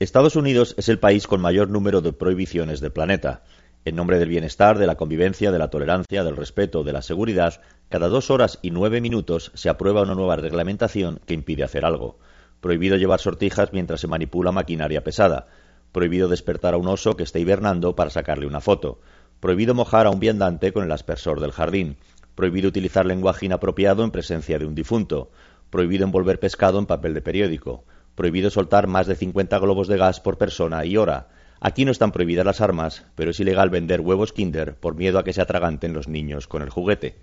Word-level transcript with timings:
Estados 0.00 0.34
Unidos 0.34 0.74
es 0.78 0.88
el 0.88 0.98
país 0.98 1.26
con 1.26 1.42
mayor 1.42 1.68
número 1.68 2.00
de 2.00 2.14
prohibiciones 2.14 2.80
del 2.80 2.90
planeta. 2.90 3.42
En 3.84 3.96
nombre 3.96 4.18
del 4.18 4.30
bienestar, 4.30 4.78
de 4.78 4.86
la 4.86 4.94
convivencia, 4.94 5.52
de 5.52 5.58
la 5.58 5.68
tolerancia, 5.68 6.24
del 6.24 6.38
respeto, 6.38 6.84
de 6.84 6.94
la 6.94 7.02
seguridad, 7.02 7.60
cada 7.90 8.08
dos 8.08 8.30
horas 8.30 8.58
y 8.62 8.70
nueve 8.70 9.02
minutos 9.02 9.52
se 9.52 9.68
aprueba 9.68 10.00
una 10.00 10.14
nueva 10.14 10.36
reglamentación 10.36 11.20
que 11.26 11.34
impide 11.34 11.64
hacer 11.64 11.84
algo. 11.84 12.18
Prohibido 12.62 12.96
llevar 12.96 13.20
sortijas 13.20 13.74
mientras 13.74 14.00
se 14.00 14.06
manipula 14.06 14.52
maquinaria 14.52 15.04
pesada. 15.04 15.48
Prohibido 15.92 16.28
despertar 16.28 16.72
a 16.72 16.78
un 16.78 16.88
oso 16.88 17.14
que 17.14 17.24
esté 17.24 17.40
hibernando 17.40 17.94
para 17.94 18.08
sacarle 18.08 18.46
una 18.46 18.62
foto. 18.62 19.02
Prohibido 19.38 19.74
mojar 19.74 20.06
a 20.06 20.10
un 20.10 20.18
viandante 20.18 20.72
con 20.72 20.82
el 20.82 20.92
aspersor 20.92 21.40
del 21.40 21.52
jardín. 21.52 21.98
Prohibido 22.34 22.70
utilizar 22.70 23.04
lenguaje 23.04 23.44
inapropiado 23.44 24.02
en 24.02 24.12
presencia 24.12 24.58
de 24.58 24.64
un 24.64 24.74
difunto. 24.74 25.30
Prohibido 25.68 26.06
envolver 26.06 26.40
pescado 26.40 26.78
en 26.78 26.86
papel 26.86 27.12
de 27.12 27.20
periódico 27.20 27.84
prohibido 28.20 28.50
soltar 28.50 28.86
más 28.86 29.06
de 29.06 29.14
50 29.14 29.58
globos 29.60 29.88
de 29.88 29.96
gas 29.96 30.20
por 30.20 30.36
persona 30.36 30.84
y 30.84 30.98
hora. 30.98 31.28
Aquí 31.58 31.86
no 31.86 31.90
están 31.90 32.12
prohibidas 32.12 32.44
las 32.44 32.60
armas, 32.60 33.06
pero 33.14 33.30
es 33.30 33.40
ilegal 33.40 33.70
vender 33.70 34.02
huevos 34.02 34.34
Kinder 34.34 34.74
por 34.74 34.94
miedo 34.94 35.18
a 35.18 35.24
que 35.24 35.32
se 35.32 35.40
atraganten 35.40 35.94
los 35.94 36.06
niños 36.06 36.46
con 36.46 36.60
el 36.60 36.68
juguete. 36.68 37.16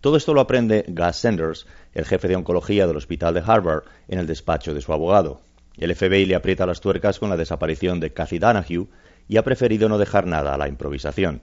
Todo 0.00 0.16
esto 0.16 0.34
lo 0.34 0.40
aprende 0.40 0.86
Gus 0.88 1.14
Sanders, 1.14 1.68
el 1.94 2.04
jefe 2.04 2.26
de 2.26 2.34
oncología 2.34 2.88
del 2.88 2.96
hospital 2.96 3.32
de 3.34 3.44
Harvard, 3.46 3.84
en 4.08 4.18
el 4.18 4.26
despacho 4.26 4.74
de 4.74 4.80
su 4.80 4.92
abogado. 4.92 5.40
El 5.78 5.94
FBI 5.94 6.26
le 6.26 6.34
aprieta 6.34 6.66
las 6.66 6.80
tuercas 6.80 7.20
con 7.20 7.30
la 7.30 7.36
desaparición 7.36 8.00
de 8.00 8.12
Cathy 8.12 8.40
Donahue 8.40 8.88
y 9.28 9.36
ha 9.36 9.44
preferido 9.44 9.88
no 9.88 9.98
dejar 9.98 10.26
nada 10.26 10.52
a 10.52 10.58
la 10.58 10.66
improvisación. 10.66 11.42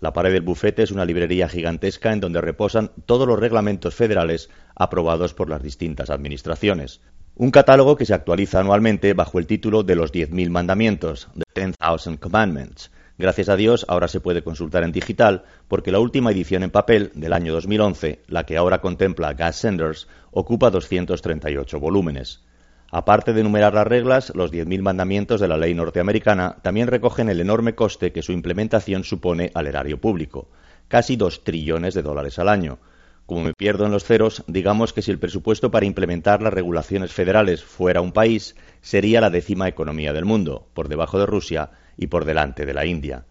La 0.00 0.12
pared 0.12 0.30
del 0.30 0.42
bufete 0.42 0.82
es 0.82 0.90
una 0.90 1.06
librería 1.06 1.48
gigantesca 1.48 2.12
en 2.12 2.20
donde 2.20 2.42
reposan 2.42 2.90
todos 3.06 3.26
los 3.26 3.38
reglamentos 3.38 3.94
federales 3.94 4.50
aprobados 4.74 5.32
por 5.32 5.48
las 5.48 5.62
distintas 5.62 6.10
administraciones. 6.10 7.00
Un 7.34 7.50
catálogo 7.50 7.96
que 7.96 8.04
se 8.04 8.12
actualiza 8.12 8.60
anualmente 8.60 9.14
bajo 9.14 9.38
el 9.38 9.46
título 9.46 9.82
de 9.82 9.96
los 9.96 10.12
10.000 10.12 10.50
mandamientos, 10.50 11.28
The 11.54 11.72
10,000 11.78 12.18
Commandments. 12.18 12.90
Gracias 13.16 13.48
a 13.48 13.56
Dios 13.56 13.86
ahora 13.88 14.06
se 14.08 14.20
puede 14.20 14.42
consultar 14.42 14.84
en 14.84 14.92
digital 14.92 15.44
porque 15.66 15.92
la 15.92 15.98
última 15.98 16.30
edición 16.30 16.62
en 16.62 16.70
papel 16.70 17.10
del 17.14 17.32
año 17.32 17.54
2011, 17.54 18.20
la 18.26 18.44
que 18.44 18.58
ahora 18.58 18.82
contempla 18.82 19.32
Gas 19.32 19.56
Senders, 19.56 20.08
ocupa 20.30 20.70
238 20.70 21.80
volúmenes. 21.80 22.42
Aparte 22.90 23.32
de 23.32 23.40
enumerar 23.40 23.72
las 23.72 23.86
reglas, 23.86 24.34
los 24.34 24.52
10.000 24.52 24.82
mandamientos 24.82 25.40
de 25.40 25.48
la 25.48 25.56
ley 25.56 25.72
norteamericana 25.72 26.58
también 26.60 26.88
recogen 26.88 27.30
el 27.30 27.40
enorme 27.40 27.74
coste 27.74 28.12
que 28.12 28.20
su 28.20 28.32
implementación 28.32 29.04
supone 29.04 29.50
al 29.54 29.66
erario 29.66 29.98
público, 29.98 30.50
casi 30.88 31.16
dos 31.16 31.44
trillones 31.44 31.94
de 31.94 32.02
dólares 32.02 32.38
al 32.38 32.50
año, 32.50 32.78
como 33.26 33.42
me 33.42 33.54
pierdo 33.54 33.86
en 33.86 33.92
los 33.92 34.04
ceros, 34.04 34.44
digamos 34.46 34.92
que 34.92 35.02
si 35.02 35.10
el 35.10 35.18
presupuesto 35.18 35.70
para 35.70 35.86
implementar 35.86 36.42
las 36.42 36.52
regulaciones 36.52 37.12
federales 37.12 37.62
fuera 37.62 38.00
un 38.00 38.12
país, 38.12 38.56
sería 38.80 39.20
la 39.20 39.30
décima 39.30 39.68
economía 39.68 40.12
del 40.12 40.24
mundo, 40.24 40.66
por 40.74 40.88
debajo 40.88 41.18
de 41.18 41.26
Rusia 41.26 41.70
y 41.96 42.08
por 42.08 42.24
delante 42.24 42.66
de 42.66 42.74
la 42.74 42.84
India. 42.84 43.24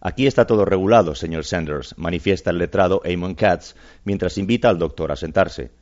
Aquí 0.00 0.26
está 0.26 0.46
todo 0.46 0.64
regulado, 0.64 1.14
señor 1.14 1.44
Sanders, 1.44 1.94
manifiesta 1.98 2.50
el 2.50 2.58
letrado 2.58 3.02
Amon 3.04 3.34
Katz 3.34 3.74
mientras 4.04 4.38
invita 4.38 4.68
al 4.68 4.78
doctor 4.78 5.10
a 5.10 5.16
sentarse. 5.16 5.72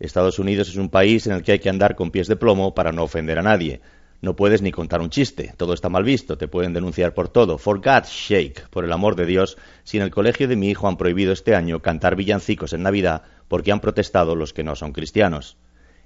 Estados 0.00 0.38
Unidos 0.38 0.68
es 0.68 0.76
un 0.76 0.88
país 0.88 1.26
en 1.26 1.34
el 1.34 1.42
que 1.42 1.52
hay 1.52 1.58
que 1.58 1.68
andar 1.68 1.94
con 1.94 2.10
pies 2.10 2.26
de 2.26 2.36
plomo 2.36 2.74
para 2.74 2.92
no 2.92 3.02
ofender 3.02 3.38
a 3.38 3.42
nadie, 3.42 3.80
no 4.22 4.36
puedes 4.36 4.62
ni 4.62 4.72
contar 4.72 5.00
un 5.00 5.10
chiste, 5.10 5.52
todo 5.56 5.74
está 5.74 5.88
mal 5.88 6.04
visto, 6.04 6.38
te 6.38 6.48
pueden 6.48 6.72
denunciar 6.72 7.14
por 7.14 7.28
todo. 7.28 7.58
For 7.58 7.78
God's 7.78 8.08
sake, 8.08 8.62
por 8.70 8.84
el 8.84 8.92
amor 8.92 9.14
de 9.14 9.26
Dios, 9.26 9.58
si 9.84 9.98
en 9.98 10.02
el 10.02 10.10
colegio 10.10 10.48
de 10.48 10.56
mi 10.56 10.70
hijo 10.70 10.88
han 10.88 10.96
prohibido 10.96 11.32
este 11.32 11.54
año 11.54 11.80
cantar 11.80 12.16
villancicos 12.16 12.72
en 12.72 12.82
Navidad 12.82 13.22
porque 13.48 13.72
han 13.72 13.80
protestado 13.80 14.34
los 14.34 14.52
que 14.52 14.64
no 14.64 14.74
son 14.74 14.92
cristianos. 14.92 15.56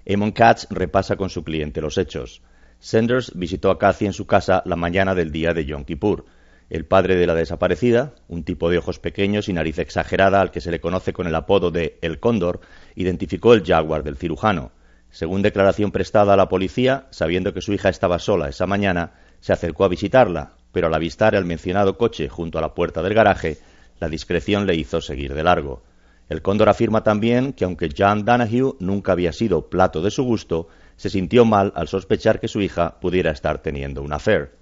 Amon 0.09 0.33
Katz 0.33 0.67
repasa 0.71 1.17
con 1.17 1.31
su 1.31 1.45
cliente 1.45 1.81
los 1.81 1.99
hechos. 1.99 2.43
Sanders 2.79 3.33
visitó 3.35 3.71
a 3.71 3.79
Cathy 3.79 4.07
en 4.07 4.13
su 4.13 4.27
casa 4.27 4.63
la 4.65 4.77
mañana 4.77 5.15
del 5.15 5.31
día 5.31 5.53
de 5.53 5.65
Yom 5.67 5.85
Kippur. 5.85 6.25
El 6.71 6.87
padre 6.87 7.17
de 7.17 7.27
la 7.27 7.35
desaparecida, 7.35 8.15
un 8.29 8.45
tipo 8.45 8.71
de 8.71 8.79
ojos 8.79 8.99
pequeños 8.99 9.49
y 9.49 9.53
nariz 9.53 9.79
exagerada 9.79 10.41
al 10.41 10.51
que 10.51 10.61
se 10.61 10.71
le 10.71 10.81
conoce 10.81 11.13
con 11.13 11.27
el 11.27 11.35
apodo 11.35 11.71
de 11.71 11.99
El 12.01 12.21
Cóndor, 12.21 12.61
identificó 12.95 13.55
el 13.55 13.65
jaguar 13.65 14.03
del 14.03 14.17
cirujano. 14.17 14.73
Según 15.11 15.43
declaración 15.43 15.91
prestada 15.91 16.35
a 16.35 16.37
la 16.37 16.49
policía, 16.49 17.07
sabiendo 17.11 17.53
que 17.53 17.61
su 17.61 17.73
hija 17.73 17.89
estaba 17.89 18.19
sola 18.19 18.49
esa 18.49 18.67
mañana, 18.67 19.13
se 19.41 19.53
acercó 19.53 19.85
a 19.85 19.89
visitarla, 19.89 20.53
pero 20.73 20.87
al 20.87 20.95
avistar 20.95 21.35
el 21.35 21.45
mencionado 21.45 21.99
coche 21.99 22.29
junto 22.29 22.59
a 22.59 22.61
la 22.61 22.75
puerta 22.75 23.03
del 23.03 23.15
garaje, 23.15 23.59
la 23.99 24.09
discreción 24.09 24.67
le 24.67 24.77
hizo 24.77 25.01
seguir 25.01 25.35
de 25.35 25.43
largo. 25.43 25.83
El 26.29 26.43
cóndor 26.43 26.69
afirma 26.69 27.03
también 27.03 27.53
que 27.53 27.65
aunque 27.65 27.91
John 27.97 28.25
Danahue 28.25 28.77
nunca 28.79 29.13
había 29.13 29.33
sido 29.33 29.69
plato 29.69 30.01
de 30.01 30.13
su 30.13 30.23
gusto, 30.23 30.69
se 30.97 31.11
sintió 31.11 31.45
mal 31.45 31.73
al 31.75 31.89
sospechar 31.89 32.39
que 32.39 32.47
su 32.47 32.61
hija 32.61 33.01
pudiera 33.01 33.33
estar 33.33 33.63
teniendo 33.63 34.03
un 34.03 34.13
affair. 34.13 34.60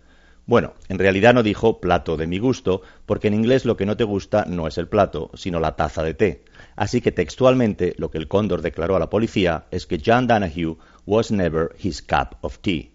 Bueno, 0.48 0.72
en 0.88 0.98
realidad 0.98 1.34
no 1.34 1.42
dijo 1.42 1.78
plato 1.78 2.16
de 2.16 2.26
mi 2.26 2.38
gusto, 2.38 2.80
porque 3.04 3.28
en 3.28 3.34
inglés 3.34 3.66
lo 3.66 3.76
que 3.76 3.84
no 3.84 3.98
te 3.98 4.04
gusta 4.04 4.46
no 4.48 4.66
es 4.66 4.78
el 4.78 4.88
plato, 4.88 5.30
sino 5.34 5.60
la 5.60 5.76
taza 5.76 6.02
de 6.02 6.14
té. 6.14 6.42
Así 6.74 7.02
que 7.02 7.12
textualmente 7.12 7.94
lo 7.98 8.10
que 8.10 8.16
el 8.16 8.28
cóndor 8.28 8.62
declaró 8.62 8.96
a 8.96 8.98
la 8.98 9.10
policía 9.10 9.66
es 9.70 9.84
que 9.84 10.00
John 10.02 10.26
Danahue 10.26 10.78
was 11.04 11.30
never 11.30 11.76
his 11.82 12.00
cup 12.00 12.38
of 12.40 12.60
tea. 12.60 12.88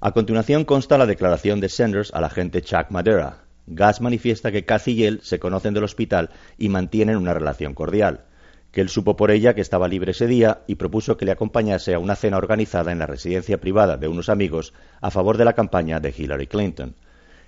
A 0.00 0.12
continuación 0.12 0.64
consta 0.64 0.96
la 0.96 1.04
declaración 1.04 1.60
de 1.60 1.68
Sanders 1.68 2.10
al 2.14 2.24
agente 2.24 2.62
Chuck 2.62 2.86
Madera. 2.88 3.44
Gas 3.66 4.00
manifiesta 4.00 4.50
que 4.50 4.64
Cathy 4.64 4.92
y 4.92 5.04
él 5.04 5.20
se 5.22 5.38
conocen 5.38 5.74
del 5.74 5.84
hospital 5.84 6.30
y 6.56 6.70
mantienen 6.70 7.18
una 7.18 7.34
relación 7.34 7.74
cordial 7.74 8.24
que 8.72 8.80
él 8.80 8.88
supo 8.88 9.16
por 9.16 9.30
ella 9.30 9.54
que 9.54 9.60
estaba 9.60 9.88
libre 9.88 10.12
ese 10.12 10.26
día 10.26 10.62
y 10.66 10.74
propuso 10.74 11.16
que 11.16 11.24
le 11.24 11.32
acompañase 11.32 11.94
a 11.94 11.98
una 11.98 12.16
cena 12.16 12.36
organizada 12.36 12.92
en 12.92 12.98
la 12.98 13.06
residencia 13.06 13.58
privada 13.58 13.96
de 13.96 14.08
unos 14.08 14.28
amigos 14.28 14.74
a 15.00 15.10
favor 15.10 15.36
de 15.38 15.44
la 15.44 15.54
campaña 15.54 16.00
de 16.00 16.14
Hillary 16.16 16.46
Clinton, 16.46 16.94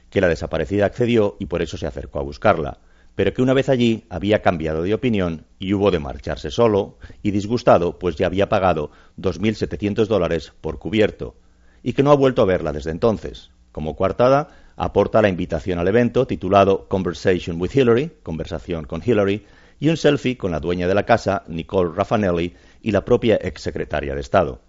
que 0.08 0.20
la 0.20 0.28
desaparecida 0.28 0.86
accedió 0.86 1.36
y 1.38 1.46
por 1.46 1.62
eso 1.62 1.76
se 1.76 1.86
acercó 1.86 2.18
a 2.18 2.22
buscarla, 2.22 2.78
pero 3.14 3.34
que 3.34 3.42
una 3.42 3.52
vez 3.52 3.68
allí 3.68 4.04
había 4.08 4.42
cambiado 4.42 4.82
de 4.82 4.94
opinión 4.94 5.44
y 5.58 5.74
hubo 5.74 5.90
de 5.90 5.98
marcharse 5.98 6.50
solo 6.50 6.96
y 7.22 7.32
disgustado 7.32 7.98
pues 7.98 8.16
ya 8.16 8.26
había 8.26 8.48
pagado 8.48 8.90
2.700 9.18 10.06
dólares 10.06 10.52
por 10.60 10.78
cubierto 10.78 11.34
y 11.82 11.92
que 11.92 12.02
no 12.02 12.12
ha 12.12 12.16
vuelto 12.16 12.42
a 12.42 12.46
verla 12.46 12.72
desde 12.72 12.90
entonces. 12.90 13.50
Como 13.72 13.94
coartada, 13.94 14.48
aporta 14.76 15.22
la 15.22 15.28
invitación 15.28 15.78
al 15.78 15.88
evento 15.88 16.26
titulado 16.26 16.88
Conversation 16.88 17.60
with 17.60 17.70
Hillary, 17.74 18.10
conversación 18.22 18.84
con 18.84 19.02
Hillary, 19.04 19.44
y 19.80 19.88
un 19.88 19.96
selfie 19.96 20.36
con 20.36 20.52
la 20.52 20.60
dueña 20.60 20.86
de 20.86 20.94
la 20.94 21.06
casa, 21.06 21.42
Nicole 21.48 21.92
Raffanelli, 21.94 22.54
y 22.82 22.92
la 22.92 23.04
propia 23.04 23.36
exsecretaria 23.36 24.14
de 24.14 24.20
Estado. 24.20 24.60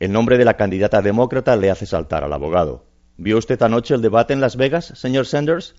El 0.00 0.12
nombre 0.12 0.38
de 0.38 0.44
la 0.44 0.56
candidata 0.56 1.02
demócrata 1.02 1.54
le 1.56 1.70
hace 1.70 1.86
saltar 1.86 2.24
al 2.24 2.32
abogado. 2.32 2.86
¿Vio 3.16 3.38
usted 3.38 3.62
anoche 3.62 3.94
el 3.94 4.02
debate 4.02 4.32
en 4.32 4.40
Las 4.40 4.56
Vegas, 4.56 4.92
señor 4.96 5.26
Sanders? 5.26 5.76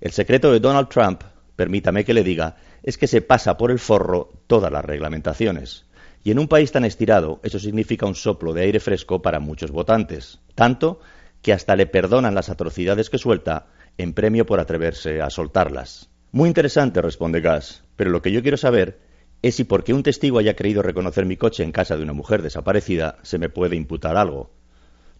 El 0.00 0.12
secreto 0.12 0.52
de 0.52 0.60
Donald 0.60 0.88
Trump, 0.88 1.22
permítame 1.56 2.04
que 2.04 2.14
le 2.14 2.24
diga, 2.24 2.56
es 2.82 2.98
que 2.98 3.06
se 3.06 3.22
pasa 3.22 3.56
por 3.56 3.70
el 3.70 3.78
forro 3.78 4.30
todas 4.48 4.70
las 4.70 4.84
reglamentaciones. 4.84 5.86
Y 6.24 6.30
en 6.30 6.38
un 6.38 6.48
país 6.48 6.72
tan 6.72 6.84
estirado, 6.84 7.40
eso 7.42 7.58
significa 7.58 8.06
un 8.06 8.14
soplo 8.14 8.52
de 8.52 8.62
aire 8.62 8.80
fresco 8.80 9.22
para 9.22 9.40
muchos 9.40 9.70
votantes. 9.70 10.40
Tanto 10.54 11.00
que 11.42 11.52
hasta 11.52 11.76
le 11.76 11.86
perdonan 11.86 12.34
las 12.34 12.48
atrocidades 12.48 13.08
que 13.08 13.18
suelta 13.18 13.66
en 13.98 14.14
premio 14.14 14.46
por 14.46 14.58
atreverse 14.58 15.22
a 15.22 15.30
soltarlas. 15.30 16.10
Muy 16.34 16.48
interesante, 16.48 17.00
responde 17.00 17.40
Gas, 17.40 17.84
pero 17.94 18.10
lo 18.10 18.20
que 18.20 18.32
yo 18.32 18.42
quiero 18.42 18.56
saber 18.56 18.98
es 19.40 19.54
si 19.54 19.62
porque 19.62 19.94
un 19.94 20.02
testigo 20.02 20.40
haya 20.40 20.56
creído 20.56 20.82
reconocer 20.82 21.26
mi 21.26 21.36
coche 21.36 21.62
en 21.62 21.70
casa 21.70 21.96
de 21.96 22.02
una 22.02 22.12
mujer 22.12 22.42
desaparecida 22.42 23.18
se 23.22 23.38
me 23.38 23.50
puede 23.50 23.76
imputar 23.76 24.16
algo. 24.16 24.50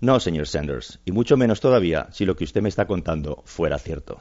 No, 0.00 0.18
señor 0.18 0.48
Sanders, 0.48 0.98
y 1.04 1.12
mucho 1.12 1.36
menos 1.36 1.60
todavía 1.60 2.08
si 2.10 2.24
lo 2.24 2.34
que 2.34 2.42
usted 2.42 2.62
me 2.62 2.68
está 2.68 2.88
contando 2.88 3.44
fuera 3.46 3.78
cierto. 3.78 4.18